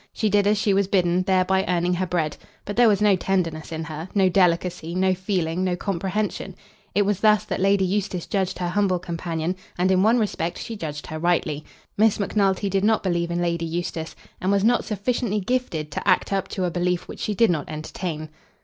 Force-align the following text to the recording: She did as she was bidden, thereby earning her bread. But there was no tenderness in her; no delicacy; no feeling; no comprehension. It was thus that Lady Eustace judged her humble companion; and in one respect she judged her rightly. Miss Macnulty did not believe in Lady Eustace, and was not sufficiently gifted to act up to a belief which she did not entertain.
She 0.11 0.31
did 0.31 0.47
as 0.47 0.57
she 0.57 0.73
was 0.73 0.87
bidden, 0.87 1.21
thereby 1.21 1.63
earning 1.67 1.93
her 1.93 2.07
bread. 2.07 2.35
But 2.65 2.75
there 2.75 2.87
was 2.87 3.03
no 3.03 3.15
tenderness 3.15 3.71
in 3.71 3.83
her; 3.83 4.09
no 4.15 4.29
delicacy; 4.29 4.95
no 4.95 5.13
feeling; 5.13 5.63
no 5.63 5.75
comprehension. 5.75 6.55
It 6.95 7.03
was 7.03 7.19
thus 7.19 7.43
that 7.45 7.59
Lady 7.59 7.85
Eustace 7.85 8.25
judged 8.25 8.57
her 8.57 8.69
humble 8.69 8.97
companion; 8.97 9.55
and 9.77 9.91
in 9.91 10.01
one 10.01 10.17
respect 10.17 10.57
she 10.57 10.75
judged 10.75 11.05
her 11.05 11.19
rightly. 11.19 11.65
Miss 11.97 12.19
Macnulty 12.19 12.67
did 12.67 12.83
not 12.83 13.03
believe 13.03 13.29
in 13.29 13.43
Lady 13.43 13.67
Eustace, 13.67 14.15
and 14.41 14.51
was 14.51 14.63
not 14.63 14.85
sufficiently 14.85 15.39
gifted 15.39 15.91
to 15.91 16.07
act 16.07 16.33
up 16.33 16.47
to 16.47 16.65
a 16.65 16.71
belief 16.71 17.07
which 17.07 17.19
she 17.19 17.35
did 17.35 17.51
not 17.51 17.69
entertain. 17.69 18.29